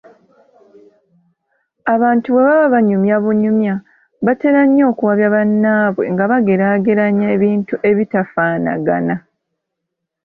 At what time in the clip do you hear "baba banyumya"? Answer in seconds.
2.47-3.15